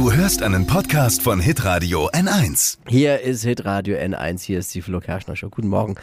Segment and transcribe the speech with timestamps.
[0.00, 2.78] Du hörst einen Podcast von Hitradio N1.
[2.88, 5.50] Hier ist Hitradio N1, hier ist die Flo Kerschner Show.
[5.50, 5.96] Guten Morgen.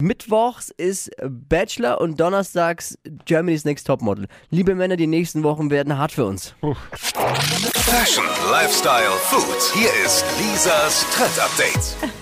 [0.00, 2.96] Mittwochs ist Bachelor und donnerstags
[3.26, 4.26] Germany's Next Topmodel.
[4.48, 6.54] Liebe Männer, die nächsten Wochen werden hart für uns.
[6.94, 9.74] Fashion, Lifestyle, Food.
[9.74, 12.21] Hier ist Lisas Trend Update.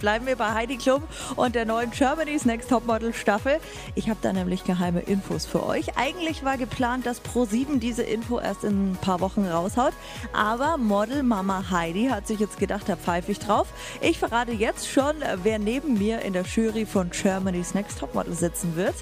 [0.00, 1.02] Bleiben wir bei Heidi Klum
[1.36, 3.60] und der neuen Germany's Next Topmodel Staffel.
[3.94, 5.98] Ich habe da nämlich geheime Infos für euch.
[5.98, 9.92] Eigentlich war geplant, dass Pro7 diese Info erst in ein paar Wochen raushaut.
[10.32, 13.68] Aber Model Mama Heidi hat sich jetzt gedacht, da pfeife ich drauf.
[14.00, 18.76] Ich verrate jetzt schon, wer neben mir in der Jury von Germany's Next Topmodel sitzen
[18.76, 18.94] wird.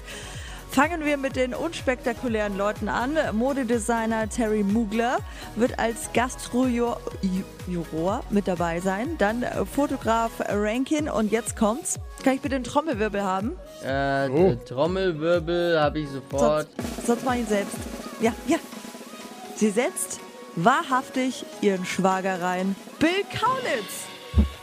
[0.71, 3.17] Fangen wir mit den unspektakulären Leuten an.
[3.33, 5.17] Modedesigner Terry Mugler
[5.55, 7.01] wird als Gastrojuror
[8.29, 9.17] mit dabei sein.
[9.17, 11.99] Dann Fotograf Rankin und jetzt kommt's.
[12.23, 13.57] Kann ich bitte den Trommelwirbel haben?
[13.83, 14.55] Äh, oh.
[14.67, 16.67] Trommelwirbel habe ich sofort.
[16.77, 17.75] Sonst, sonst mach ich selbst.
[18.21, 18.57] Ja, ja.
[19.55, 20.19] Sie setzt
[20.55, 22.75] wahrhaftig ihren Schwager rein.
[22.99, 24.05] Bill Kaulitz.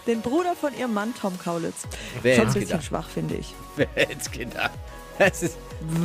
[0.07, 1.82] Den Bruder von ihrem Mann Tom Kaulitz.
[2.23, 2.85] Wer Schon ein bisschen gedacht?
[2.85, 3.54] schwach, finde ich.
[3.74, 4.70] Wer hätte gedacht?
[5.18, 5.56] Das ist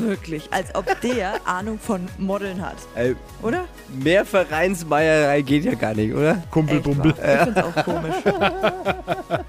[0.01, 2.75] Wirklich, als ob der Ahnung von Modeln hat.
[2.95, 3.63] äh, Oder?
[4.03, 6.43] mehr Vereinsmeierei geht ja gar nicht, oder?
[6.51, 7.13] Kumpelbumpel.
[7.17, 8.15] Ich finde es auch komisch.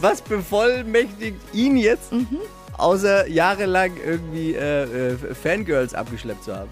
[0.00, 2.38] Was bevollmächtigt ihn jetzt, Mhm.
[2.76, 6.70] außer jahrelang irgendwie äh, äh, Fangirls abgeschleppt zu haben?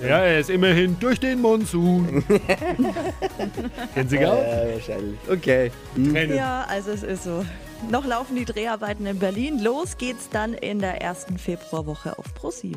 [0.00, 2.24] Ja, er ist immerhin durch den Monsun.
[3.94, 4.42] Kennen Sie auch?
[4.42, 5.18] Ja, wahrscheinlich.
[5.30, 5.70] Okay.
[5.94, 6.36] Tränen.
[6.36, 7.44] Ja, also es ist so.
[7.90, 9.58] Noch laufen die Dreharbeiten in Berlin.
[9.58, 12.76] Los geht's dann in der ersten Februarwoche auf Pro7.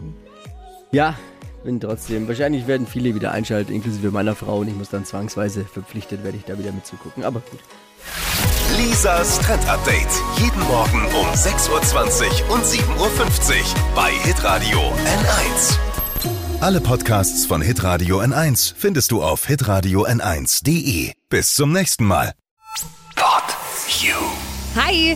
[0.92, 1.16] Ja,
[1.64, 2.28] bin trotzdem.
[2.28, 4.60] Wahrscheinlich werden viele wieder einschalten, inklusive meiner Frau.
[4.60, 7.24] Und ich muss dann zwangsweise verpflichtet, werde ich da wieder mitzugucken.
[7.24, 7.60] Aber gut.
[8.78, 10.08] Lisas Trend Update.
[10.38, 15.78] Jeden Morgen um 6.20 Uhr und 7.50 Uhr bei Hitradio N1.
[16.62, 21.12] Alle Podcasts von Hitradio N1 findest du auf hitradio n1.de.
[21.30, 22.34] Bis zum nächsten Mal.
[23.16, 23.44] Pod
[24.02, 24.55] You.
[24.76, 25.16] Hi,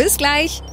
[0.01, 0.63] Bis gleich.